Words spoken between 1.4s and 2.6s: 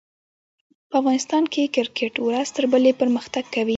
کښي کرکټ ورځ